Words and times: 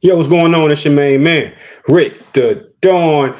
Yo, 0.00 0.14
what's 0.14 0.28
going 0.28 0.54
on? 0.54 0.70
It's 0.70 0.84
your 0.84 0.94
main 0.94 1.24
man, 1.24 1.52
Rick 1.88 2.32
the 2.32 2.72
Dawn. 2.82 3.36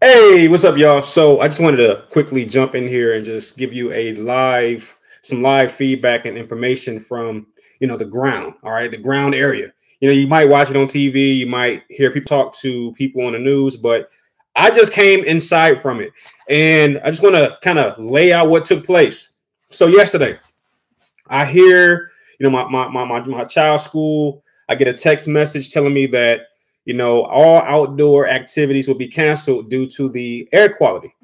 Hey, 0.00 0.48
what's 0.48 0.64
up, 0.64 0.78
y'all? 0.78 1.02
So 1.02 1.40
I 1.40 1.48
just 1.48 1.60
wanted 1.60 1.76
to 1.86 2.02
quickly 2.10 2.46
jump 2.46 2.74
in 2.74 2.88
here 2.88 3.14
and 3.14 3.22
just 3.22 3.58
give 3.58 3.74
you 3.74 3.92
a 3.92 4.14
live, 4.14 4.98
some 5.20 5.42
live 5.42 5.70
feedback 5.70 6.24
and 6.24 6.38
information 6.38 6.98
from 6.98 7.46
you 7.80 7.86
know 7.86 7.98
the 7.98 8.06
ground. 8.06 8.54
All 8.62 8.72
right, 8.72 8.90
the 8.90 8.96
ground 8.96 9.34
area. 9.34 9.70
You 10.00 10.08
know, 10.08 10.14
you 10.14 10.26
might 10.26 10.48
watch 10.48 10.70
it 10.70 10.76
on 10.76 10.86
TV, 10.86 11.36
you 11.36 11.46
might 11.46 11.82
hear 11.90 12.10
people 12.10 12.28
talk 12.28 12.54
to 12.54 12.90
people 12.94 13.26
on 13.26 13.34
the 13.34 13.38
news, 13.38 13.76
but 13.76 14.08
I 14.56 14.70
just 14.70 14.94
came 14.94 15.24
inside 15.24 15.78
from 15.78 16.00
it, 16.00 16.10
and 16.48 16.98
I 17.04 17.10
just 17.10 17.22
want 17.22 17.34
to 17.34 17.58
kind 17.62 17.78
of 17.78 17.98
lay 17.98 18.32
out 18.32 18.48
what 18.48 18.64
took 18.64 18.82
place. 18.82 19.34
So 19.70 19.88
yesterday, 19.88 20.38
I 21.26 21.44
hear 21.44 22.12
you 22.40 22.48
know 22.48 22.50
my 22.50 22.66
my 22.66 22.88
my 22.88 23.04
my, 23.04 23.26
my 23.26 23.44
child's 23.44 23.84
school 23.84 24.42
I 24.68 24.74
get 24.74 24.88
a 24.88 24.92
text 24.92 25.28
message 25.28 25.72
telling 25.72 25.94
me 25.94 26.06
that 26.08 26.48
you 26.84 26.94
know 26.94 27.24
all 27.24 27.60
outdoor 27.62 28.28
activities 28.28 28.88
will 28.88 28.94
be 28.94 29.08
canceled 29.08 29.70
due 29.70 29.86
to 29.88 30.08
the 30.08 30.48
air 30.52 30.72
quality. 30.72 31.14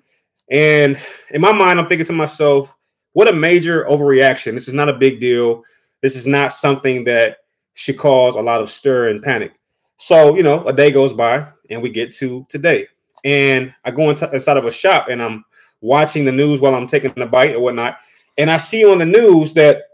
And 0.50 0.98
in 1.30 1.41
my 1.41 1.52
mind, 1.52 1.78
I'm 1.78 1.86
thinking 1.86 2.06
to 2.06 2.12
myself, 2.12 2.72
what 3.12 3.28
a 3.28 3.33
major 3.33 3.84
overreaction. 3.84 4.52
This 4.52 4.69
is 4.69 4.74
not 4.74 4.88
a 4.88 4.95
big 4.95 5.20
deal. 5.20 5.62
This 6.02 6.16
is 6.16 6.27
not 6.27 6.52
something 6.52 7.05
that 7.05 7.38
should 7.74 7.98
cause 7.98 8.36
a 8.36 8.42
lot 8.42 8.60
of 8.60 8.70
stir 8.70 9.09
and 9.09 9.22
panic. 9.22 9.55
So, 9.98 10.36
you 10.36 10.42
know, 10.42 10.64
a 10.66 10.72
day 10.72 10.91
goes 10.91 11.12
by 11.12 11.47
and 11.70 11.80
we 11.80 11.91
get 11.91 12.12
to 12.14 12.47
today. 12.48 12.86
And 13.24 13.72
I 13.84 13.91
go 13.91 14.11
inside 14.11 14.56
of 14.56 14.66
a 14.66 14.70
shop 14.70 15.08
and 15.08 15.22
I'm 15.22 15.45
watching 15.80 16.24
the 16.24 16.33
news 16.33 16.61
while 16.61 16.74
I'm 16.74 16.86
taking 16.86 17.12
a 17.16 17.27
bite 17.27 17.55
or 17.55 17.61
whatnot. 17.61 17.98
And 18.36 18.50
I 18.50 18.58
see 18.58 18.84
on 18.84 18.98
the 18.98 19.06
news 19.06 19.55
that 19.55 19.84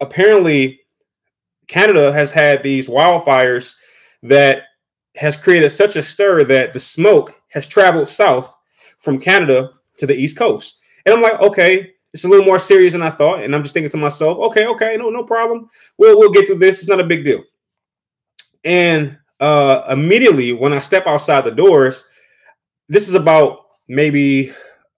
apparently 0.00 0.80
Canada 1.68 2.12
has 2.12 2.30
had 2.30 2.62
these 2.62 2.88
wildfires 2.88 3.76
that 4.22 4.62
has 5.16 5.36
created 5.36 5.70
such 5.70 5.96
a 5.96 6.02
stir 6.02 6.44
that 6.44 6.72
the 6.72 6.80
smoke 6.80 7.34
has 7.50 7.66
traveled 7.66 8.08
south 8.08 8.54
from 8.98 9.20
Canada 9.20 9.70
to 9.98 10.06
the 10.06 10.14
East 10.14 10.36
Coast. 10.36 10.80
And 11.06 11.14
I'm 11.14 11.22
like, 11.22 11.40
okay, 11.40 11.92
it's 12.12 12.24
a 12.24 12.28
little 12.28 12.46
more 12.46 12.58
serious 12.58 12.92
than 12.92 13.02
I 13.02 13.10
thought. 13.10 13.42
And 13.42 13.54
I'm 13.54 13.62
just 13.62 13.74
thinking 13.74 13.90
to 13.90 13.96
myself, 13.96 14.38
okay, 14.38 14.66
okay, 14.66 14.96
no, 14.96 15.10
no 15.10 15.24
problem. 15.24 15.68
We'll 15.98 16.18
we'll 16.18 16.32
get 16.32 16.46
through 16.46 16.58
this. 16.58 16.80
It's 16.80 16.88
not 16.88 17.00
a 17.00 17.04
big 17.04 17.24
deal. 17.24 17.42
And 18.64 19.16
uh 19.40 19.82
immediately 19.90 20.52
when 20.52 20.72
I 20.72 20.80
step 20.80 21.06
outside 21.06 21.44
the 21.44 21.50
doors, 21.50 22.04
this 22.88 23.08
is 23.08 23.14
about 23.14 23.66
maybe 23.88 24.48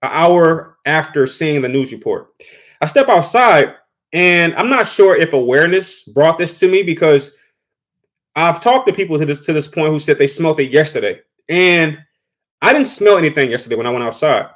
an 0.01 0.09
hour 0.11 0.77
after 0.85 1.27
seeing 1.27 1.61
the 1.61 1.69
news 1.69 1.91
report. 1.91 2.29
I 2.81 2.87
step 2.87 3.09
outside 3.09 3.75
and 4.13 4.53
I'm 4.55 4.69
not 4.69 4.87
sure 4.87 5.15
if 5.15 5.33
awareness 5.33 6.03
brought 6.03 6.37
this 6.37 6.59
to 6.59 6.69
me 6.69 6.83
because 6.83 7.37
I've 8.35 8.61
talked 8.61 8.87
to 8.87 8.93
people 8.93 9.17
to 9.17 9.25
this 9.25 9.45
to 9.45 9.53
this 9.53 9.67
point 9.67 9.91
who 9.91 9.99
said 9.99 10.17
they 10.17 10.27
smelled 10.27 10.59
it 10.59 10.71
yesterday. 10.71 11.21
And 11.49 11.97
I 12.61 12.73
didn't 12.73 12.87
smell 12.87 13.17
anything 13.17 13.51
yesterday 13.51 13.75
when 13.75 13.87
I 13.87 13.91
went 13.91 14.03
outside. 14.03 14.47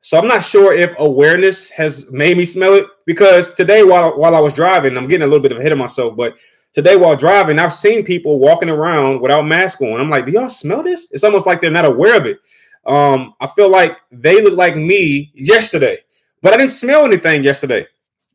So 0.00 0.18
I'm 0.18 0.28
not 0.28 0.44
sure 0.44 0.74
if 0.74 0.94
awareness 0.98 1.70
has 1.70 2.12
made 2.12 2.36
me 2.36 2.44
smell 2.44 2.74
it 2.74 2.86
because 3.06 3.54
today 3.54 3.84
while 3.84 4.18
while 4.18 4.34
I 4.34 4.40
was 4.40 4.52
driving, 4.52 4.96
I'm 4.96 5.06
getting 5.06 5.22
a 5.22 5.26
little 5.26 5.42
bit 5.42 5.52
of 5.52 5.58
a 5.58 5.62
hit 5.62 5.72
of 5.72 5.78
myself, 5.78 6.16
but 6.16 6.36
today 6.74 6.96
while 6.96 7.16
driving, 7.16 7.58
I've 7.58 7.72
seen 7.72 8.04
people 8.04 8.38
walking 8.38 8.68
around 8.68 9.20
without 9.20 9.46
masks 9.46 9.80
on. 9.80 10.00
I'm 10.00 10.10
like, 10.10 10.26
do 10.26 10.32
y'all 10.32 10.50
smell 10.50 10.82
this? 10.82 11.10
It's 11.12 11.24
almost 11.24 11.46
like 11.46 11.60
they're 11.60 11.70
not 11.70 11.84
aware 11.84 12.16
of 12.16 12.26
it. 12.26 12.38
Um, 12.86 13.34
I 13.40 13.46
feel 13.46 13.70
like 13.70 13.98
they 14.10 14.42
look 14.42 14.58
like 14.58 14.76
me 14.76 15.32
yesterday, 15.34 15.98
but 16.42 16.52
I 16.52 16.58
didn't 16.58 16.72
smell 16.72 17.06
anything 17.06 17.42
yesterday. 17.42 17.86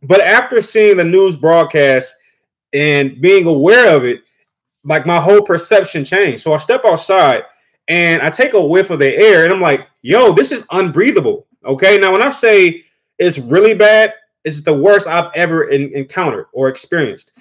But 0.04 0.22
after 0.22 0.62
seeing 0.62 0.98
the 0.98 1.04
news 1.04 1.36
broadcast 1.36 2.16
and 2.74 3.20
being 3.22 3.48
aware 3.48 3.96
of 3.96 4.06
it, 4.06 4.22
like 4.84 5.06
my 5.06 5.20
whole 5.20 5.42
perception 5.42 6.06
changed. 6.06 6.42
So 6.42 6.54
I 6.54 6.58
step 6.58 6.86
outside 6.86 7.44
and 7.88 8.22
I 8.22 8.30
take 8.30 8.54
a 8.54 8.66
whiff 8.66 8.90
of 8.90 9.00
the 9.00 9.16
air 9.16 9.44
and 9.44 9.54
I'm 9.54 9.62
like, 9.62 9.90
yo, 10.02 10.32
this 10.32 10.52
is 10.52 10.66
unbreathable. 10.68 11.46
Okay. 11.66 11.98
Now, 11.98 12.12
when 12.14 12.22
I 12.22 12.30
say 12.30 12.84
it's 13.18 13.40
really 13.40 13.74
bad, 13.74 14.14
it's 14.46 14.62
the 14.62 14.74
worst 14.74 15.08
I've 15.08 15.32
ever 15.36 15.70
in, 15.70 15.94
encountered 15.96 16.46
or 16.54 16.70
experienced. 16.70 17.40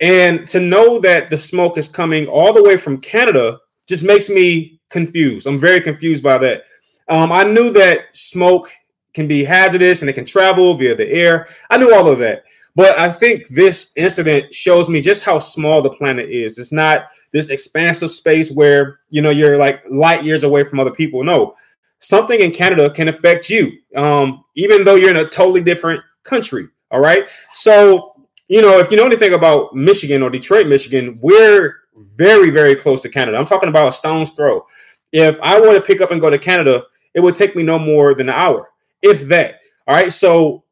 And 0.00 0.46
to 0.48 0.60
know 0.60 1.00
that 1.00 1.28
the 1.30 1.38
smoke 1.38 1.78
is 1.78 1.88
coming 1.88 2.26
all 2.26 2.52
the 2.52 2.62
way 2.62 2.76
from 2.76 3.00
Canada 3.00 3.58
just 3.88 4.04
makes 4.04 4.28
me 4.28 4.78
confused. 4.90 5.46
I'm 5.46 5.58
very 5.58 5.80
confused 5.80 6.22
by 6.22 6.38
that. 6.38 6.64
Um, 7.08 7.32
I 7.32 7.44
knew 7.44 7.70
that 7.72 8.14
smoke 8.14 8.70
can 9.16 9.26
be 9.26 9.42
hazardous 9.42 10.02
and 10.02 10.10
it 10.10 10.12
can 10.12 10.26
travel 10.26 10.74
via 10.74 10.94
the 10.94 11.10
air. 11.10 11.48
I 11.70 11.78
knew 11.78 11.92
all 11.92 12.06
of 12.06 12.18
that. 12.20 12.44
But 12.76 12.98
I 12.98 13.10
think 13.10 13.48
this 13.48 13.92
incident 13.96 14.52
shows 14.52 14.90
me 14.90 15.00
just 15.00 15.24
how 15.24 15.38
small 15.38 15.80
the 15.80 15.90
planet 15.90 16.28
is. 16.28 16.58
It's 16.58 16.70
not 16.70 17.06
this 17.32 17.48
expansive 17.48 18.10
space 18.10 18.52
where, 18.52 19.00
you 19.08 19.22
know, 19.22 19.30
you're 19.30 19.56
like 19.56 19.82
light 19.88 20.22
years 20.22 20.44
away 20.44 20.62
from 20.62 20.78
other 20.78 20.90
people. 20.90 21.24
No, 21.24 21.56
something 21.98 22.38
in 22.38 22.52
Canada 22.52 22.90
can 22.90 23.08
affect 23.08 23.48
you, 23.48 23.72
um, 23.96 24.44
even 24.54 24.84
though 24.84 24.96
you're 24.96 25.10
in 25.10 25.16
a 25.16 25.28
totally 25.28 25.62
different 25.62 26.02
country. 26.22 26.68
All 26.90 27.00
right. 27.00 27.26
So, 27.54 28.12
you 28.48 28.60
know, 28.60 28.78
if 28.78 28.90
you 28.90 28.98
know 28.98 29.06
anything 29.06 29.32
about 29.32 29.74
Michigan 29.74 30.22
or 30.22 30.28
Detroit, 30.28 30.66
Michigan, 30.66 31.18
we're 31.22 31.76
very, 31.96 32.50
very 32.50 32.76
close 32.76 33.00
to 33.02 33.08
Canada. 33.08 33.38
I'm 33.38 33.46
talking 33.46 33.70
about 33.70 33.88
a 33.88 33.92
stone's 33.92 34.32
throw. 34.32 34.66
If 35.12 35.38
I 35.40 35.58
were 35.58 35.72
to 35.72 35.80
pick 35.80 36.02
up 36.02 36.10
and 36.10 36.20
go 36.20 36.28
to 36.28 36.38
Canada, 36.38 36.82
it 37.14 37.20
would 37.20 37.34
take 37.34 37.56
me 37.56 37.62
no 37.62 37.78
more 37.78 38.12
than 38.12 38.28
an 38.28 38.34
hour 38.34 38.68
if 39.02 39.22
that. 39.28 39.60
All 39.86 39.94
right. 39.94 40.12
So, 40.12 40.64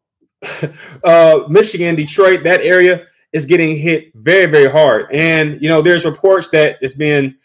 uh, 1.05 1.41
Michigan, 1.49 1.95
Detroit, 1.95 2.43
that 2.45 2.61
area 2.61 3.07
is 3.33 3.47
getting 3.47 3.77
hit 3.77 4.13
very, 4.15 4.47
very 4.47 4.71
hard. 4.71 5.07
And, 5.13 5.61
you 5.63 5.69
know, 5.69 5.83
there's 5.83 6.05
reports 6.05 6.49
that 6.51 6.79
it's 6.81 6.95
been 6.95 7.37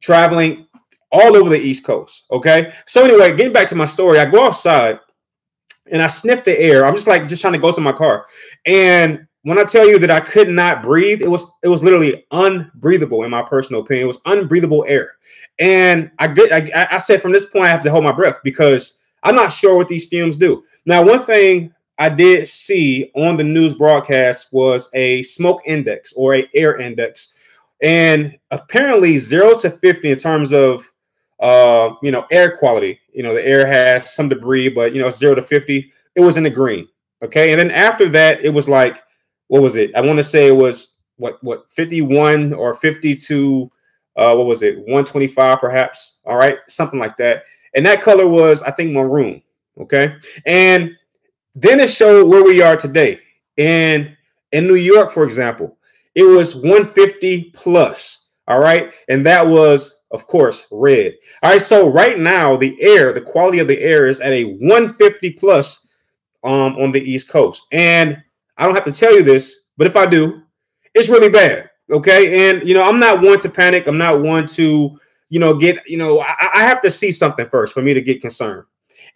traveling 0.00 0.66
all 1.10 1.36
over 1.36 1.50
the 1.50 1.60
East 1.60 1.84
Coast. 1.84 2.26
Okay. 2.30 2.72
So, 2.86 3.04
anyway, 3.04 3.36
getting 3.36 3.52
back 3.52 3.68
to 3.68 3.76
my 3.76 3.86
story, 3.86 4.18
I 4.18 4.24
go 4.26 4.46
outside 4.46 4.98
and 5.90 6.00
I 6.02 6.08
sniff 6.08 6.44
the 6.44 6.58
air. 6.58 6.86
I'm 6.86 6.94
just 6.94 7.08
like, 7.08 7.28
just 7.28 7.42
trying 7.42 7.52
to 7.54 7.58
go 7.58 7.72
to 7.72 7.80
my 7.80 7.92
car. 7.92 8.26
And 8.64 9.26
when 9.44 9.58
I 9.58 9.64
tell 9.64 9.86
you 9.86 9.98
that 9.98 10.10
I 10.10 10.20
could 10.20 10.48
not 10.48 10.82
breathe, 10.82 11.20
it 11.20 11.30
was 11.30 11.50
it 11.62 11.68
was 11.68 11.82
literally 11.82 12.24
unbreathable 12.32 13.24
in 13.24 13.30
my 13.30 13.42
personal 13.42 13.82
opinion. 13.82 14.04
It 14.04 14.08
was 14.08 14.20
unbreathable 14.26 14.84
air, 14.88 15.12
and 15.58 16.10
I 16.18 16.28
get 16.28 16.50
I, 16.52 16.88
I 16.90 16.98
said 16.98 17.22
from 17.22 17.32
this 17.32 17.46
point 17.46 17.66
I 17.66 17.68
have 17.68 17.82
to 17.84 17.90
hold 17.90 18.04
my 18.04 18.12
breath 18.12 18.38
because 18.42 19.00
I'm 19.24 19.34
not 19.34 19.52
sure 19.52 19.76
what 19.76 19.88
these 19.88 20.06
fumes 20.06 20.36
do. 20.36 20.64
Now, 20.86 21.02
one 21.02 21.20
thing 21.20 21.74
I 21.98 22.08
did 22.08 22.46
see 22.46 23.10
on 23.14 23.36
the 23.36 23.44
news 23.44 23.74
broadcast 23.74 24.52
was 24.52 24.90
a 24.94 25.22
smoke 25.22 25.62
index 25.64 26.12
or 26.12 26.34
a 26.34 26.48
air 26.54 26.78
index, 26.78 27.34
and 27.82 28.36
apparently 28.50 29.18
zero 29.18 29.56
to 29.58 29.70
fifty 29.70 30.10
in 30.10 30.18
terms 30.18 30.52
of 30.52 30.90
uh, 31.40 31.90
you 32.02 32.10
know 32.10 32.26
air 32.30 32.50
quality. 32.50 33.00
You 33.12 33.22
know, 33.22 33.34
the 33.34 33.44
air 33.44 33.66
has 33.66 34.14
some 34.14 34.28
debris, 34.28 34.68
but 34.68 34.94
you 34.94 35.00
know 35.00 35.10
zero 35.10 35.34
to 35.34 35.42
fifty, 35.42 35.92
it 36.14 36.20
was 36.20 36.36
in 36.36 36.44
the 36.44 36.50
green. 36.50 36.86
Okay, 37.22 37.52
and 37.52 37.60
then 37.60 37.70
after 37.70 38.08
that, 38.10 38.44
it 38.44 38.50
was 38.50 38.68
like 38.68 39.02
what 39.48 39.62
was 39.62 39.76
it? 39.76 39.94
I 39.94 40.00
want 40.00 40.18
to 40.18 40.24
say 40.24 40.48
it 40.48 40.56
was 40.56 41.02
what 41.16 41.42
what 41.42 41.70
fifty 41.70 42.02
one 42.02 42.52
or 42.52 42.74
fifty 42.74 43.16
two. 43.16 43.70
Uh, 44.16 44.32
what 44.32 44.46
was 44.46 44.62
it? 44.62 44.76
125 44.76 45.58
perhaps. 45.58 46.20
All 46.24 46.36
right, 46.36 46.58
something 46.68 47.00
like 47.00 47.16
that 47.16 47.42
and 47.74 47.84
that 47.86 48.00
color 48.00 48.26
was 48.26 48.62
I 48.62 48.70
think 48.70 48.92
maroon. 48.92 49.42
Okay, 49.78 50.14
and 50.46 50.96
then 51.54 51.80
it 51.80 51.90
showed 51.90 52.28
where 52.28 52.44
we 52.44 52.62
are 52.62 52.76
today. 52.76 53.20
And 53.58 54.16
in 54.52 54.66
New 54.66 54.74
York, 54.76 55.12
for 55.12 55.24
example, 55.24 55.76
it 56.14 56.22
was 56.22 56.54
150 56.54 57.50
plus. 57.54 58.30
All 58.46 58.60
right, 58.60 58.92
and 59.08 59.24
that 59.26 59.46
was 59.46 60.06
of 60.10 60.26
course 60.26 60.66
red. 60.70 61.14
All 61.42 61.50
right, 61.50 61.62
so 61.62 61.90
right 61.90 62.18
now 62.18 62.56
the 62.56 62.80
air, 62.80 63.12
the 63.12 63.20
quality 63.20 63.58
of 63.58 63.68
the 63.68 63.80
air 63.80 64.06
is 64.06 64.20
at 64.20 64.32
a 64.32 64.44
150 64.44 65.30
plus 65.32 65.88
um, 66.44 66.76
on 66.76 66.92
the 66.92 67.00
East 67.00 67.28
Coast, 67.28 67.66
and 67.72 68.22
I 68.58 68.66
don't 68.66 68.74
have 68.74 68.84
to 68.84 68.92
tell 68.92 69.14
you 69.14 69.22
this, 69.22 69.64
but 69.76 69.86
if 69.86 69.96
I 69.96 70.06
do, 70.06 70.42
it's 70.94 71.08
really 71.08 71.30
bad. 71.30 71.70
Okay, 71.90 72.50
and 72.50 72.66
you 72.66 72.74
know 72.74 72.86
I'm 72.86 73.00
not 73.00 73.22
one 73.22 73.38
to 73.40 73.48
panic. 73.48 73.86
I'm 73.86 73.98
not 73.98 74.20
one 74.20 74.46
to 74.48 74.98
you 75.34 75.40
know, 75.40 75.52
get, 75.52 75.78
you 75.88 75.98
know, 75.98 76.20
I, 76.20 76.36
I 76.54 76.62
have 76.62 76.80
to 76.82 76.90
see 76.92 77.10
something 77.10 77.48
first 77.48 77.74
for 77.74 77.82
me 77.82 77.92
to 77.92 78.00
get 78.00 78.20
concerned. 78.20 78.66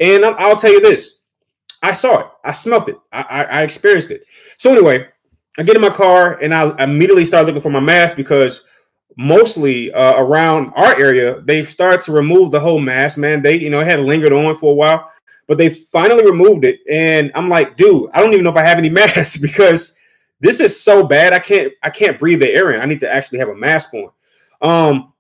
And 0.00 0.24
i 0.24 0.48
will 0.48 0.56
tell 0.56 0.72
you 0.72 0.80
this 0.80 1.22
I 1.80 1.92
saw 1.92 2.18
it, 2.18 2.26
I 2.44 2.50
smelt 2.50 2.88
it, 2.88 2.96
I, 3.12 3.22
I, 3.22 3.42
I 3.44 3.62
experienced 3.62 4.10
it. 4.10 4.24
So, 4.56 4.72
anyway, 4.72 5.06
I 5.58 5.62
get 5.62 5.76
in 5.76 5.80
my 5.80 5.90
car 5.90 6.36
and 6.42 6.52
I 6.52 6.74
immediately 6.82 7.24
start 7.24 7.46
looking 7.46 7.62
for 7.62 7.70
my 7.70 7.78
mask 7.78 8.16
because 8.16 8.68
mostly 9.16 9.92
uh, 9.92 10.16
around 10.16 10.72
our 10.74 10.98
area, 10.98 11.40
they've 11.42 11.70
started 11.70 12.00
to 12.00 12.12
remove 12.12 12.50
the 12.50 12.58
whole 12.58 12.80
mask 12.80 13.16
mandate. 13.16 13.62
You 13.62 13.70
know, 13.70 13.80
it 13.80 13.86
had 13.86 14.00
lingered 14.00 14.32
on 14.32 14.56
for 14.56 14.72
a 14.72 14.74
while, 14.74 15.08
but 15.46 15.56
they 15.56 15.70
finally 15.70 16.28
removed 16.28 16.64
it. 16.64 16.80
And 16.90 17.30
I'm 17.36 17.48
like, 17.48 17.76
dude, 17.76 18.10
I 18.12 18.20
don't 18.20 18.32
even 18.32 18.42
know 18.42 18.50
if 18.50 18.56
I 18.56 18.64
have 18.64 18.78
any 18.78 18.90
masks 18.90 19.36
because 19.36 19.96
this 20.40 20.58
is 20.58 20.82
so 20.82 21.06
bad. 21.06 21.32
I 21.32 21.38
can't, 21.38 21.72
I 21.84 21.90
can't 21.90 22.18
breathe 22.18 22.40
the 22.40 22.52
air 22.52 22.72
in. 22.72 22.80
I 22.80 22.86
need 22.86 23.00
to 23.00 23.08
actually 23.08 23.38
have 23.38 23.50
a 23.50 23.54
mask 23.54 23.94
on. 23.94 24.10
Um, 24.60 25.12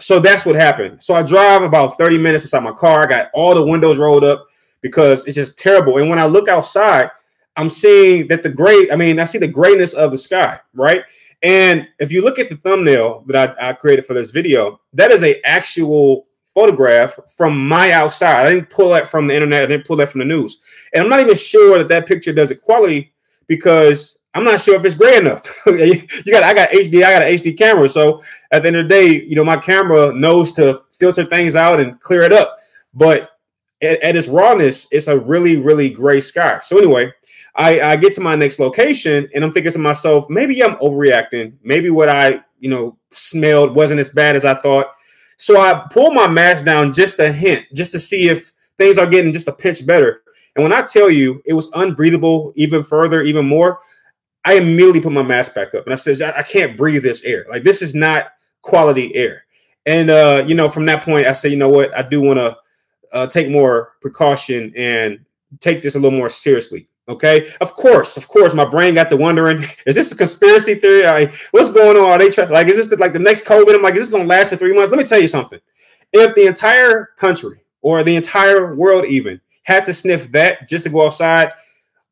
so 0.00 0.18
that's 0.18 0.44
what 0.44 0.56
happened. 0.56 1.02
So 1.02 1.14
I 1.14 1.22
drive 1.22 1.62
about 1.62 1.98
30 1.98 2.18
minutes 2.18 2.44
inside 2.44 2.62
my 2.62 2.72
car. 2.72 3.02
I 3.02 3.06
got 3.06 3.30
all 3.34 3.54
the 3.54 3.66
windows 3.66 3.98
rolled 3.98 4.24
up 4.24 4.46
because 4.80 5.26
it's 5.26 5.36
just 5.36 5.58
terrible. 5.58 5.98
And 5.98 6.10
when 6.10 6.18
I 6.18 6.26
look 6.26 6.48
outside, 6.48 7.10
I'm 7.56 7.68
seeing 7.68 8.26
that 8.28 8.42
the 8.42 8.50
great, 8.50 8.92
I 8.92 8.96
mean, 8.96 9.18
I 9.18 9.24
see 9.24 9.38
the 9.38 9.48
greatness 9.48 9.94
of 9.94 10.10
the 10.10 10.18
sky, 10.18 10.58
right? 10.74 11.02
And 11.42 11.86
if 11.98 12.10
you 12.10 12.22
look 12.22 12.38
at 12.38 12.48
the 12.48 12.56
thumbnail 12.56 13.24
that 13.28 13.56
I, 13.60 13.70
I 13.70 13.72
created 13.74 14.06
for 14.06 14.14
this 14.14 14.30
video, 14.30 14.80
that 14.94 15.10
is 15.10 15.22
a 15.22 15.40
actual 15.46 16.26
photograph 16.54 17.18
from 17.36 17.68
my 17.68 17.92
outside. 17.92 18.46
I 18.46 18.50
didn't 18.50 18.70
pull 18.70 18.90
that 18.90 19.08
from 19.08 19.26
the 19.26 19.34
internet. 19.34 19.62
I 19.62 19.66
didn't 19.66 19.86
pull 19.86 19.96
that 19.96 20.08
from 20.08 20.20
the 20.20 20.24
news. 20.24 20.58
And 20.92 21.02
I'm 21.02 21.10
not 21.10 21.20
even 21.20 21.36
sure 21.36 21.78
that 21.78 21.88
that 21.88 22.06
picture 22.06 22.32
does 22.32 22.50
it 22.50 22.62
quality 22.62 23.12
because 23.46 24.20
I'm 24.34 24.44
not 24.44 24.60
sure 24.60 24.74
if 24.74 24.84
it's 24.84 24.96
gray 24.96 25.16
enough. 25.16 25.46
you 25.66 26.32
got, 26.32 26.42
I 26.42 26.52
got 26.52 26.70
HD, 26.70 27.04
I 27.04 27.12
got 27.12 27.22
an 27.22 27.34
HD 27.34 27.56
camera. 27.56 27.88
So 27.88 28.22
at 28.50 28.62
the 28.62 28.68
end 28.68 28.76
of 28.76 28.88
the 28.88 28.94
day, 28.94 29.22
you 29.24 29.36
know, 29.36 29.44
my 29.44 29.56
camera 29.56 30.12
knows 30.12 30.52
to 30.54 30.80
filter 30.98 31.24
things 31.24 31.54
out 31.54 31.78
and 31.78 32.00
clear 32.00 32.22
it 32.22 32.32
up. 32.32 32.58
But 32.94 33.30
at, 33.80 34.00
at 34.02 34.16
its 34.16 34.26
rawness, 34.26 34.88
it's 34.90 35.06
a 35.06 35.18
really, 35.18 35.58
really 35.58 35.88
gray 35.88 36.20
sky. 36.20 36.58
So 36.60 36.76
anyway, 36.76 37.12
I, 37.54 37.80
I 37.80 37.96
get 37.96 38.12
to 38.14 38.20
my 38.20 38.34
next 38.34 38.58
location 38.58 39.28
and 39.34 39.44
I'm 39.44 39.52
thinking 39.52 39.72
to 39.72 39.78
myself, 39.78 40.28
maybe 40.28 40.62
I'm 40.62 40.76
overreacting. 40.76 41.54
Maybe 41.62 41.90
what 41.90 42.08
I, 42.08 42.40
you 42.58 42.70
know, 42.70 42.98
smelled 43.12 43.76
wasn't 43.76 44.00
as 44.00 44.10
bad 44.10 44.34
as 44.34 44.44
I 44.44 44.54
thought. 44.54 44.86
So 45.36 45.60
I 45.60 45.86
pull 45.90 46.10
my 46.12 46.26
mask 46.26 46.64
down 46.64 46.92
just 46.92 47.20
a 47.20 47.32
hint, 47.32 47.66
just 47.74 47.92
to 47.92 48.00
see 48.00 48.28
if 48.28 48.52
things 48.78 48.98
are 48.98 49.06
getting 49.06 49.32
just 49.32 49.48
a 49.48 49.52
pinch 49.52 49.86
better. 49.86 50.22
And 50.56 50.62
when 50.62 50.72
I 50.72 50.82
tell 50.82 51.10
you 51.10 51.40
it 51.44 51.52
was 51.52 51.70
unbreathable 51.72 52.52
even 52.56 52.82
further, 52.82 53.22
even 53.22 53.46
more, 53.46 53.78
I 54.44 54.54
immediately 54.54 55.00
put 55.00 55.12
my 55.12 55.22
mask 55.22 55.54
back 55.54 55.74
up 55.74 55.84
and 55.84 55.92
I 55.92 55.96
said, 55.96 56.20
I, 56.22 56.42
can't 56.42 56.76
breathe 56.76 57.02
this 57.02 57.22
air. 57.24 57.46
Like 57.48 57.62
this 57.62 57.80
is 57.80 57.94
not 57.94 58.32
quality 58.62 59.14
air. 59.14 59.44
And 59.86 60.10
uh, 60.10 60.44
you 60.46 60.54
know, 60.54 60.68
from 60.68 60.86
that 60.86 61.02
point, 61.02 61.26
I 61.26 61.32
said, 61.32 61.50
you 61.50 61.56
know 61.56 61.68
what, 61.68 61.96
I 61.96 62.02
do 62.02 62.20
want 62.20 62.38
to 62.38 62.56
uh, 63.12 63.26
take 63.26 63.48
more 63.48 63.92
precaution 64.00 64.72
and 64.76 65.24
take 65.60 65.82
this 65.82 65.94
a 65.94 65.98
little 65.98 66.16
more 66.16 66.28
seriously. 66.28 66.88
Okay, 67.06 67.52
of 67.60 67.74
course, 67.74 68.16
of 68.16 68.26
course, 68.28 68.54
my 68.54 68.64
brain 68.64 68.94
got 68.94 69.10
to 69.10 69.16
wondering: 69.16 69.62
Is 69.86 69.94
this 69.94 70.10
a 70.10 70.16
conspiracy 70.16 70.74
theory? 70.74 71.30
What's 71.50 71.70
going 71.70 71.98
on? 71.98 72.04
Are 72.04 72.18
they 72.18 72.30
trying, 72.30 72.48
like, 72.48 72.66
is 72.66 72.76
this 72.76 72.86
the, 72.86 72.96
like 72.96 73.12
the 73.12 73.18
next 73.18 73.44
COVID? 73.44 73.74
I'm 73.74 73.82
like, 73.82 73.94
is 73.94 74.02
this 74.02 74.10
going 74.10 74.22
to 74.22 74.28
last 74.28 74.48
for 74.48 74.56
three 74.56 74.74
months? 74.74 74.90
Let 74.90 74.98
me 74.98 75.04
tell 75.04 75.20
you 75.20 75.28
something. 75.28 75.60
If 76.14 76.34
the 76.34 76.46
entire 76.46 77.10
country 77.18 77.62
or 77.82 78.02
the 78.02 78.16
entire 78.16 78.74
world 78.74 79.04
even 79.04 79.38
had 79.64 79.84
to 79.84 79.92
sniff 79.92 80.32
that 80.32 80.66
just 80.66 80.84
to 80.84 80.90
go 80.90 81.04
outside, 81.04 81.52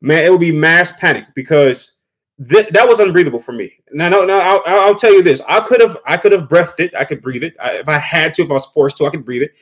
man, 0.01 0.25
it 0.25 0.29
would 0.29 0.39
be 0.39 0.51
mass 0.51 0.95
panic 0.99 1.25
because 1.33 2.01
th- 2.49 2.69
that 2.69 2.87
was 2.87 2.99
unbreathable 2.99 3.39
for 3.39 3.51
me. 3.51 3.71
Now, 3.91 4.09
no, 4.09 4.25
no, 4.25 4.39
I'll, 4.39 4.61
I'll, 4.65 4.95
tell 4.95 5.13
you 5.13 5.21
this: 5.21 5.41
I 5.47 5.59
could 5.59 5.81
have, 5.81 5.97
I 6.05 6.17
could 6.17 6.31
have 6.31 6.49
breathed 6.49 6.79
it. 6.79 6.93
I 6.95 7.03
could 7.03 7.21
breathe 7.21 7.43
it 7.43 7.55
I, 7.61 7.73
if 7.77 7.89
I 7.89 7.97
had 7.97 8.33
to. 8.35 8.43
If 8.43 8.51
I 8.51 8.53
was 8.53 8.65
forced 8.67 8.97
to, 8.97 9.05
I 9.05 9.09
could 9.09 9.25
breathe 9.25 9.43
it. 9.43 9.53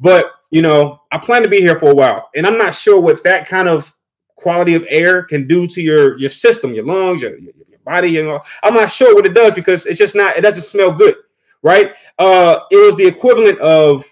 But 0.00 0.26
you 0.50 0.62
know, 0.62 1.02
I 1.10 1.18
plan 1.18 1.42
to 1.42 1.48
be 1.48 1.60
here 1.60 1.78
for 1.78 1.90
a 1.90 1.94
while, 1.94 2.28
and 2.34 2.46
I'm 2.46 2.58
not 2.58 2.74
sure 2.74 3.00
what 3.00 3.22
that 3.24 3.46
kind 3.46 3.68
of 3.68 3.92
quality 4.36 4.74
of 4.74 4.84
air 4.88 5.22
can 5.24 5.46
do 5.46 5.66
to 5.66 5.80
your 5.80 6.18
your 6.18 6.30
system, 6.30 6.74
your 6.74 6.84
lungs, 6.84 7.22
your, 7.22 7.38
your, 7.38 7.52
body. 7.84 8.10
You 8.10 8.24
know, 8.24 8.40
I'm 8.62 8.74
not 8.74 8.90
sure 8.90 9.14
what 9.14 9.26
it 9.26 9.34
does 9.34 9.54
because 9.54 9.86
it's 9.86 9.98
just 9.98 10.14
not. 10.14 10.36
It 10.36 10.42
doesn't 10.42 10.62
smell 10.62 10.92
good, 10.92 11.16
right? 11.62 11.94
Uh, 12.18 12.60
it 12.70 12.76
was 12.76 12.96
the 12.96 13.06
equivalent 13.06 13.58
of 13.60 14.04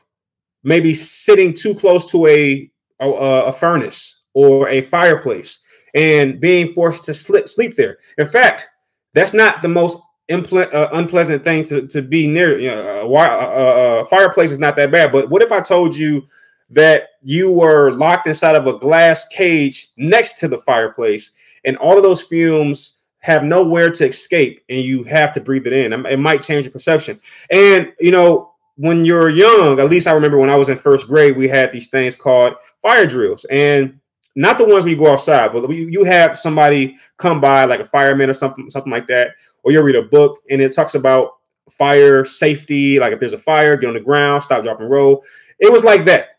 maybe 0.64 0.94
sitting 0.94 1.52
too 1.52 1.74
close 1.74 2.10
to 2.10 2.26
a 2.26 2.70
a, 3.00 3.08
a 3.08 3.52
furnace 3.52 4.22
or 4.34 4.68
a 4.68 4.82
fireplace 4.82 5.65
and 5.96 6.38
being 6.38 6.72
forced 6.72 7.04
to 7.04 7.14
sleep 7.14 7.48
sleep 7.48 7.74
there. 7.74 7.98
In 8.18 8.28
fact, 8.28 8.68
that's 9.14 9.34
not 9.34 9.62
the 9.62 9.68
most 9.68 10.00
impl- 10.30 10.72
uh, 10.72 10.90
unpleasant 10.92 11.42
thing 11.42 11.64
to, 11.64 11.86
to 11.88 12.02
be 12.02 12.28
near. 12.28 12.58
You 12.58 12.70
know, 12.70 13.16
a, 13.16 13.18
a, 13.18 14.02
a 14.02 14.04
fireplace 14.04 14.52
is 14.52 14.58
not 14.60 14.76
that 14.76 14.92
bad. 14.92 15.10
But 15.10 15.30
what 15.30 15.42
if 15.42 15.50
I 15.50 15.60
told 15.60 15.96
you 15.96 16.26
that 16.70 17.08
you 17.22 17.50
were 17.52 17.92
locked 17.92 18.26
inside 18.26 18.56
of 18.56 18.66
a 18.66 18.78
glass 18.78 19.26
cage 19.28 19.88
next 19.96 20.38
to 20.40 20.48
the 20.48 20.58
fireplace 20.58 21.34
and 21.64 21.76
all 21.78 21.96
of 21.96 22.02
those 22.02 22.22
fumes 22.22 22.98
have 23.20 23.44
nowhere 23.44 23.90
to 23.90 24.08
escape 24.08 24.62
and 24.68 24.80
you 24.80 25.04
have 25.04 25.32
to 25.32 25.40
breathe 25.40 25.66
it 25.66 25.72
in 25.72 25.92
it 25.92 26.18
might 26.18 26.42
change 26.42 26.64
your 26.64 26.72
perception 26.72 27.20
and 27.50 27.92
you 28.00 28.10
know 28.10 28.52
when 28.76 29.04
you're 29.04 29.28
young 29.28 29.78
at 29.78 29.88
least 29.88 30.08
i 30.08 30.12
remember 30.12 30.38
when 30.38 30.50
i 30.50 30.56
was 30.56 30.68
in 30.68 30.76
first 30.76 31.06
grade 31.06 31.36
we 31.36 31.48
had 31.48 31.70
these 31.70 31.88
things 31.88 32.16
called 32.16 32.54
fire 32.82 33.06
drills 33.06 33.44
and 33.46 33.98
not 34.36 34.58
the 34.58 34.64
ones 34.64 34.84
where 34.84 34.92
you 34.92 34.98
go 34.98 35.10
outside 35.10 35.52
but 35.52 35.68
you 35.70 36.04
have 36.04 36.38
somebody 36.38 36.96
come 37.16 37.40
by 37.40 37.64
like 37.64 37.80
a 37.80 37.86
fireman 37.86 38.30
or 38.30 38.34
something 38.34 38.70
something 38.70 38.92
like 38.92 39.06
that 39.06 39.30
or 39.64 39.72
you'll 39.72 39.82
read 39.82 39.96
a 39.96 40.02
book 40.02 40.40
and 40.50 40.60
it 40.60 40.72
talks 40.72 40.94
about 40.94 41.38
fire 41.70 42.24
safety 42.24 43.00
like 43.00 43.12
if 43.12 43.18
there's 43.18 43.32
a 43.32 43.38
fire 43.38 43.76
get 43.76 43.88
on 43.88 43.94
the 43.94 44.00
ground 44.00 44.42
stop 44.42 44.62
drop 44.62 44.80
and 44.80 44.90
roll 44.90 45.24
it 45.58 45.72
was 45.72 45.82
like 45.82 46.04
that 46.04 46.36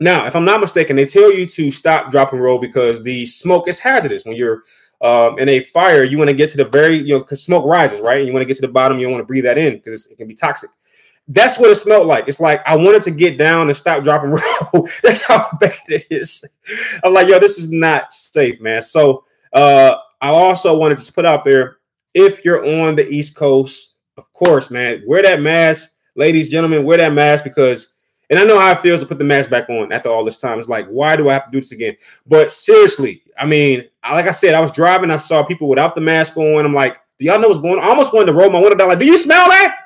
now, 0.00 0.26
if 0.26 0.34
I'm 0.34 0.44
not 0.44 0.60
mistaken, 0.60 0.96
they 0.96 1.06
tell 1.06 1.32
you 1.32 1.46
to 1.46 1.70
stop, 1.70 2.10
drop, 2.10 2.32
and 2.32 2.42
roll 2.42 2.58
because 2.58 3.02
the 3.02 3.26
smoke 3.26 3.68
is 3.68 3.78
hazardous. 3.78 4.24
When 4.24 4.36
you're 4.36 4.62
um, 5.00 5.38
in 5.38 5.48
a 5.48 5.60
fire, 5.60 6.02
you 6.04 6.18
want 6.18 6.30
to 6.30 6.36
get 6.36 6.50
to 6.50 6.56
the 6.56 6.64
very, 6.64 6.96
you 6.96 7.14
know, 7.14 7.20
because 7.20 7.42
smoke 7.42 7.64
rises, 7.64 8.00
right? 8.00 8.18
And 8.18 8.26
you 8.26 8.32
want 8.32 8.42
to 8.42 8.46
get 8.46 8.56
to 8.56 8.62
the 8.66 8.72
bottom. 8.72 8.98
You 8.98 9.06
don't 9.06 9.12
want 9.12 9.22
to 9.22 9.26
breathe 9.26 9.44
that 9.44 9.58
in 9.58 9.74
because 9.74 10.10
it 10.10 10.16
can 10.16 10.26
be 10.26 10.34
toxic. 10.34 10.70
That's 11.28 11.58
what 11.58 11.70
it 11.70 11.76
smelled 11.76 12.06
like. 12.06 12.28
It's 12.28 12.40
like 12.40 12.62
I 12.66 12.76
wanted 12.76 13.02
to 13.02 13.10
get 13.10 13.38
down 13.38 13.68
and 13.68 13.76
stop, 13.76 14.04
dropping 14.04 14.30
roll. 14.74 14.88
That's 15.02 15.22
how 15.22 15.46
bad 15.60 15.78
it 15.88 16.06
is. 16.10 16.44
I'm 17.02 17.14
like, 17.14 17.28
yo, 17.28 17.38
this 17.38 17.58
is 17.58 17.72
not 17.72 18.12
safe, 18.12 18.60
man. 18.60 18.82
So 18.82 19.24
uh, 19.52 19.94
I 20.20 20.28
also 20.28 20.76
wanted 20.76 20.98
to 20.98 21.12
put 21.12 21.24
out 21.24 21.44
there 21.44 21.78
if 22.12 22.44
you're 22.44 22.64
on 22.64 22.94
the 22.94 23.08
East 23.08 23.36
Coast, 23.36 23.96
of 24.16 24.32
course, 24.32 24.70
man, 24.70 25.02
wear 25.06 25.22
that 25.22 25.40
mask, 25.40 25.96
ladies, 26.14 26.46
and 26.46 26.52
gentlemen, 26.52 26.84
wear 26.84 26.98
that 26.98 27.12
mask 27.12 27.42
because 27.42 27.94
and 28.30 28.38
I 28.38 28.44
know 28.44 28.58
how 28.58 28.72
it 28.72 28.80
feels 28.80 29.00
to 29.00 29.06
put 29.06 29.18
the 29.18 29.24
mask 29.24 29.50
back 29.50 29.68
on 29.68 29.92
after 29.92 30.08
all 30.08 30.24
this 30.24 30.38
time. 30.38 30.58
It's 30.58 30.68
like, 30.68 30.86
why 30.86 31.14
do 31.14 31.28
I 31.28 31.34
have 31.34 31.44
to 31.44 31.50
do 31.50 31.60
this 31.60 31.72
again? 31.72 31.96
But 32.26 32.50
seriously, 32.50 33.22
I 33.38 33.44
mean, 33.44 33.84
like 34.02 34.26
I 34.26 34.30
said, 34.30 34.54
I 34.54 34.60
was 34.60 34.70
driving, 34.70 35.10
I 35.10 35.18
saw 35.18 35.42
people 35.42 35.68
without 35.68 35.94
the 35.94 36.00
mask 36.00 36.36
on. 36.36 36.64
I'm 36.64 36.72
like, 36.74 36.96
do 37.18 37.26
y'all 37.26 37.38
know 37.38 37.48
what's 37.48 37.60
going 37.60 37.78
on? 37.78 37.84
I 37.84 37.88
almost 37.88 38.14
wanted 38.14 38.26
to 38.26 38.32
roll 38.32 38.50
my 38.50 38.58
window 38.58 38.76
down. 38.76 38.88
Like, 38.88 38.98
do 38.98 39.04
you 39.04 39.18
smell 39.18 39.48
that? 39.48 39.76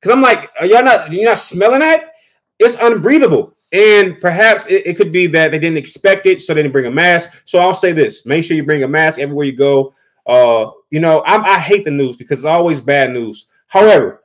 Because 0.00 0.14
I'm 0.14 0.22
like, 0.22 0.50
are 0.60 0.66
y'all 0.66 0.84
not, 0.84 1.12
you're 1.12 1.24
not 1.24 1.38
smelling 1.38 1.80
that? 1.80 2.12
It's 2.58 2.76
unbreathable. 2.76 3.54
And 3.72 4.18
perhaps 4.20 4.66
it, 4.66 4.86
it, 4.86 4.96
could 4.96 5.12
be 5.12 5.26
that 5.28 5.50
they 5.50 5.58
didn't 5.58 5.76
expect 5.76 6.24
it, 6.26 6.40
so 6.40 6.54
they 6.54 6.62
didn't 6.62 6.72
bring 6.72 6.86
a 6.86 6.90
mask. 6.90 7.42
So 7.44 7.58
I'll 7.58 7.74
say 7.74 7.92
this: 7.92 8.24
make 8.24 8.42
sure 8.42 8.56
you 8.56 8.64
bring 8.64 8.82
a 8.82 8.88
mask 8.88 9.18
everywhere 9.18 9.44
you 9.44 9.56
go. 9.56 9.92
Uh, 10.26 10.70
you 10.90 11.00
know, 11.00 11.18
I, 11.20 11.56
I 11.56 11.58
hate 11.58 11.84
the 11.84 11.90
news 11.90 12.16
because 12.16 12.38
it's 12.38 12.46
always 12.46 12.80
bad 12.80 13.10
news. 13.10 13.46
However, 13.66 14.22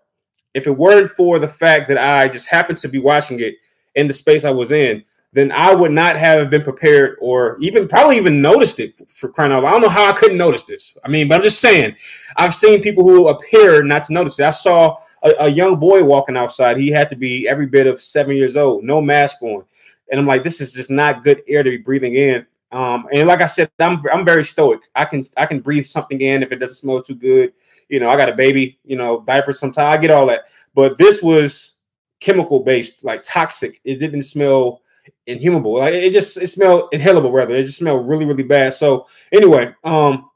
if 0.54 0.66
it 0.66 0.72
weren't 0.72 1.12
for 1.12 1.40
the 1.40 1.48
fact 1.48 1.90
that 1.90 1.98
I 1.98 2.30
just 2.30 2.48
happened 2.48 2.78
to 2.80 2.88
be 2.88 3.00
watching 3.00 3.42
it 3.42 3.56
in 3.96 4.08
the 4.08 4.14
space 4.14 4.46
I 4.46 4.52
was 4.52 4.72
in, 4.72 5.04
then 5.34 5.52
I 5.52 5.74
would 5.74 5.92
not 5.92 6.16
have 6.16 6.50
been 6.50 6.62
prepared 6.62 7.18
or 7.20 7.58
even 7.60 7.88
probably 7.88 8.18
even 8.18 8.42
noticed 8.42 8.80
it 8.80 8.96
for, 8.96 9.06
for 9.06 9.30
crying 9.30 9.52
out 9.52 9.64
loud. 9.64 9.70
I 9.70 9.72
don't 9.74 9.82
know 9.82 9.90
how 9.90 10.06
I 10.06 10.14
couldn't 10.14 10.38
notice 10.38 10.64
this. 10.64 10.96
I 11.04 11.10
mean, 11.10 11.28
but 11.28 11.36
I'm 11.36 11.42
just 11.42 11.60
saying, 11.60 11.96
I've 12.38 12.54
seen 12.54 12.82
people 12.82 13.04
who 13.04 13.28
appear 13.28 13.84
not 13.84 14.04
to 14.04 14.14
notice 14.14 14.40
it. 14.40 14.46
I 14.46 14.52
saw 14.52 14.98
a, 15.24 15.32
a 15.40 15.48
young 15.50 15.80
boy 15.80 16.04
walking 16.04 16.38
outside. 16.38 16.78
He 16.78 16.90
had 16.90 17.10
to 17.10 17.16
be 17.16 17.48
every 17.48 17.66
bit 17.66 17.88
of 17.88 18.02
seven 18.02 18.36
years 18.36 18.56
old, 18.56 18.84
no 18.84 19.02
mask 19.02 19.42
on. 19.42 19.66
And 20.12 20.20
I'm 20.20 20.28
like, 20.28 20.44
this 20.44 20.62
is 20.62 20.74
just 20.74 20.92
not 20.92 21.24
good 21.24 21.42
air 21.48 21.64
to 21.64 21.70
be 21.70 21.78
breathing 21.78 22.16
in. 22.16 22.46
Um, 22.72 23.08
and 23.12 23.28
like 23.28 23.42
I 23.42 23.46
said, 23.46 23.72
I'm 23.80 24.04
I'm 24.12 24.26
very 24.26 24.44
stoic. 24.44 24.82
I 24.96 25.06
can 25.06 25.24
I 25.38 25.46
can 25.46 25.60
breathe 25.60 25.86
something 25.86 26.20
in 26.22 26.42
if 26.42 26.52
it 26.52 26.58
doesn't 26.58 26.76
smell 26.76 27.02
too 27.02 27.16
good. 27.16 27.54
You 27.88 28.00
know, 28.00 28.10
I 28.10 28.18
got 28.18 28.30
a 28.30 28.36
baby, 28.36 28.80
you 28.84 28.98
know, 28.98 29.22
diapers 29.22 29.60
sometimes. 29.60 29.98
I 29.98 30.02
get 30.02 30.10
all 30.12 30.26
that. 30.28 30.46
But 30.74 30.98
this 30.98 31.22
was 31.22 31.82
chemical 32.20 32.60
based, 32.62 33.04
like 33.04 33.22
toxic. 33.22 33.80
It 33.84 34.00
didn't 34.00 34.24
smell 34.24 34.82
inhumable. 35.26 35.80
Like 35.80 35.94
it 35.94 36.12
just 36.12 36.38
it 36.38 36.48
smelled 36.48 36.92
inhalable 36.92 37.34
rather. 37.34 37.56
It 37.56 37.64
just 37.64 37.78
smelled 37.78 38.08
really, 38.08 38.26
really 38.26 38.44
bad. 38.44 38.74
So 38.74 39.08
anyway, 39.32 39.74
um, 39.84 40.30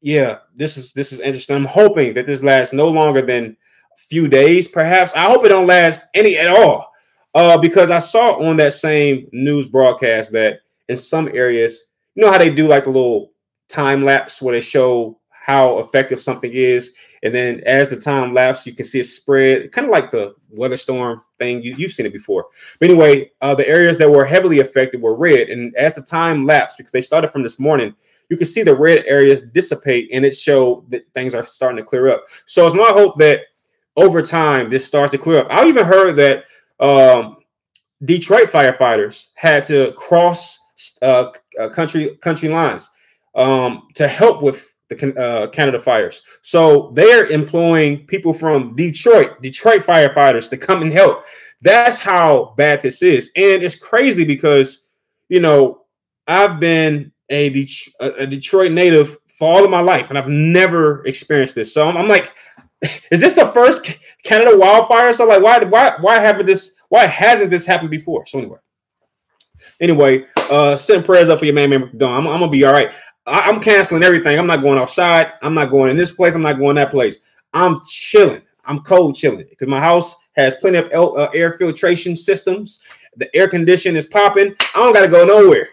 yeah, 0.00 0.38
this 0.54 0.76
is 0.76 0.92
this 0.92 1.12
is 1.12 1.20
interesting. 1.20 1.56
I'm 1.56 1.64
hoping 1.64 2.14
that 2.14 2.26
this 2.26 2.42
lasts 2.42 2.72
no 2.74 2.88
longer 2.88 3.22
than 3.22 3.56
a 3.94 3.98
few 4.08 4.28
days, 4.28 4.68
perhaps. 4.68 5.12
I 5.14 5.24
hope 5.24 5.44
it 5.44 5.48
don't 5.48 5.66
last 5.66 6.02
any 6.14 6.36
at 6.36 6.48
all. 6.48 6.92
Uh, 7.34 7.58
because 7.58 7.90
I 7.90 7.98
saw 7.98 8.38
on 8.38 8.56
that 8.56 8.74
same 8.74 9.28
news 9.32 9.66
broadcast 9.66 10.30
that 10.32 10.60
in 10.88 10.96
some 10.96 11.28
areas, 11.28 11.94
you 12.14 12.22
know 12.22 12.30
how 12.30 12.38
they 12.38 12.54
do 12.54 12.68
like 12.68 12.86
a 12.86 12.90
little 12.90 13.32
time 13.68 14.04
lapse 14.04 14.40
where 14.40 14.54
they 14.54 14.60
show 14.60 15.18
how 15.30 15.78
effective 15.78 16.20
something 16.20 16.52
is. 16.52 16.94
And 17.22 17.34
then 17.34 17.60
as 17.66 17.90
the 17.90 17.96
time 17.96 18.34
lapse, 18.34 18.66
you 18.66 18.74
can 18.74 18.84
see 18.84 19.00
it 19.00 19.06
spread, 19.06 19.72
kind 19.72 19.86
of 19.86 19.90
like 19.90 20.10
the 20.10 20.34
weather 20.50 20.76
storm 20.76 21.22
thing. 21.44 21.62
You, 21.62 21.74
have 21.86 21.92
seen 21.92 22.06
it 22.06 22.12
before. 22.12 22.46
But 22.78 22.90
anyway, 22.90 23.30
uh, 23.40 23.54
the 23.54 23.68
areas 23.68 23.98
that 23.98 24.10
were 24.10 24.24
heavily 24.24 24.60
affected 24.60 25.00
were 25.00 25.14
red. 25.14 25.48
And 25.50 25.74
as 25.76 25.94
the 25.94 26.02
time 26.02 26.46
lapsed, 26.46 26.78
because 26.78 26.92
they 26.92 27.00
started 27.00 27.28
from 27.28 27.42
this 27.42 27.58
morning, 27.58 27.94
you 28.30 28.36
can 28.36 28.46
see 28.46 28.62
the 28.62 28.74
red 28.74 29.04
areas 29.06 29.42
dissipate 29.42 30.08
and 30.12 30.24
it 30.24 30.36
showed 30.36 30.90
that 30.90 31.04
things 31.12 31.34
are 31.34 31.44
starting 31.44 31.76
to 31.76 31.88
clear 31.88 32.08
up. 32.08 32.24
So 32.46 32.66
it's 32.66 32.74
my 32.74 32.88
hope 32.88 33.18
that 33.18 33.40
over 33.96 34.22
time 34.22 34.70
this 34.70 34.86
starts 34.86 35.12
to 35.12 35.18
clear 35.18 35.40
up. 35.40 35.48
I 35.50 35.66
even 35.66 35.84
heard 35.84 36.16
that 36.16 36.44
um, 36.80 37.36
Detroit 38.04 38.50
firefighters 38.50 39.30
had 39.34 39.62
to 39.64 39.92
cross 39.92 40.58
uh, 41.02 41.30
uh 41.60 41.68
country 41.68 42.18
country 42.20 42.48
lines 42.48 42.90
um, 43.36 43.88
to 43.94 44.08
help 44.08 44.42
with 44.42 44.73
the 44.88 45.18
uh, 45.20 45.46
Canada 45.48 45.78
fires. 45.78 46.22
So 46.42 46.90
they're 46.94 47.26
employing 47.26 48.06
people 48.06 48.34
from 48.34 48.74
Detroit, 48.76 49.40
Detroit 49.42 49.82
firefighters 49.82 50.48
to 50.50 50.56
come 50.56 50.82
and 50.82 50.92
help. 50.92 51.24
That's 51.62 51.98
how 51.98 52.54
bad 52.56 52.82
this 52.82 53.02
is. 53.02 53.30
And 53.36 53.62
it's 53.62 53.76
crazy 53.76 54.24
because, 54.24 54.88
you 55.28 55.40
know, 55.40 55.82
I've 56.26 56.60
been 56.60 57.12
a, 57.30 57.66
a 58.00 58.26
Detroit 58.26 58.72
native 58.72 59.16
for 59.38 59.52
all 59.52 59.64
of 59.64 59.70
my 59.70 59.80
life, 59.80 60.10
and 60.10 60.18
I've 60.18 60.28
never 60.28 61.04
experienced 61.06 61.54
this. 61.54 61.72
So 61.72 61.88
I'm, 61.88 61.96
I'm 61.96 62.08
like, 62.08 62.32
is 63.10 63.20
this 63.20 63.34
the 63.34 63.46
first 63.48 63.98
Canada 64.22 64.56
wildfire? 64.56 65.12
So 65.12 65.26
like, 65.26 65.42
why 65.42 65.62
why 65.64 65.94
why 66.00 66.20
haven't 66.20 66.46
this? 66.46 66.74
Why 66.88 67.06
hasn't 67.06 67.50
this 67.50 67.66
happened 67.66 67.90
before? 67.90 68.26
So 68.26 68.38
anyway, 68.38 68.58
anyway, 69.80 70.24
uh, 70.50 70.76
send 70.76 71.04
prayers 71.04 71.28
up 71.28 71.38
for 71.38 71.46
your 71.46 71.54
man, 71.54 71.70
man. 71.70 71.82
I'm, 71.82 72.02
I'm 72.02 72.24
gonna 72.24 72.48
be 72.48 72.64
all 72.64 72.72
right. 72.72 72.92
I, 73.26 73.48
am 73.48 73.60
canceling 73.60 74.02
everything. 74.02 74.38
I'm 74.38 74.46
not 74.46 74.62
going 74.62 74.78
outside. 74.78 75.32
I'm 75.42 75.54
not 75.54 75.70
going 75.70 75.90
in 75.90 75.96
this 75.96 76.12
place. 76.12 76.34
I'm 76.34 76.42
not 76.42 76.58
going 76.58 76.76
that 76.76 76.90
place. 76.90 77.20
I'm 77.52 77.80
chilling. 77.86 78.42
I'm 78.64 78.80
cold 78.80 79.14
chilling 79.14 79.46
because 79.48 79.68
my 79.68 79.80
house 79.80 80.16
has 80.36 80.54
plenty 80.56 80.78
of 80.78 80.90
uh, 80.92 81.28
air 81.34 81.52
filtration 81.52 82.16
systems. 82.16 82.80
The 83.16 83.34
air 83.36 83.48
condition 83.48 83.96
is 83.96 84.06
popping. 84.06 84.54
I 84.74 84.78
don't 84.78 84.92
got 84.92 85.02
to 85.02 85.08
go 85.08 85.24
nowhere. 85.24 85.68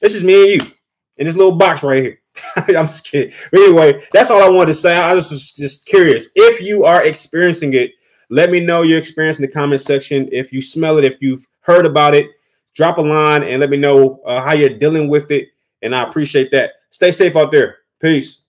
This 0.00 0.14
is 0.14 0.22
me 0.22 0.54
and 0.54 0.62
you 0.62 0.70
in 1.16 1.26
this 1.26 1.36
little 1.36 1.56
box 1.56 1.82
right 1.82 2.02
here. 2.02 2.18
I'm 2.56 2.86
just 2.86 3.04
kidding. 3.04 3.34
But 3.50 3.60
anyway, 3.60 4.02
that's 4.12 4.30
all 4.30 4.42
I 4.42 4.48
wanted 4.48 4.68
to 4.68 4.74
say. 4.74 4.96
I 4.96 5.14
just 5.14 5.30
was 5.30 5.52
just 5.52 5.86
curious. 5.86 6.30
If 6.34 6.60
you 6.60 6.84
are 6.84 7.04
experiencing 7.04 7.74
it, 7.74 7.92
let 8.30 8.50
me 8.50 8.60
know 8.60 8.82
your 8.82 8.98
experience 8.98 9.38
in 9.38 9.42
the 9.42 9.52
comment 9.52 9.80
section. 9.80 10.28
If 10.32 10.52
you 10.52 10.60
smell 10.60 10.98
it, 10.98 11.04
if 11.04 11.18
you've 11.20 11.46
heard 11.60 11.86
about 11.86 12.14
it, 12.14 12.30
drop 12.74 12.98
a 12.98 13.02
line 13.02 13.42
and 13.42 13.60
let 13.60 13.70
me 13.70 13.76
know 13.76 14.20
uh, 14.26 14.42
how 14.42 14.52
you're 14.52 14.78
dealing 14.78 15.08
with 15.08 15.30
it. 15.30 15.48
And 15.82 15.94
I 15.94 16.02
appreciate 16.02 16.50
that. 16.50 16.72
Stay 16.94 17.10
safe 17.10 17.34
out 17.34 17.50
there. 17.50 17.78
Peace. 18.00 18.43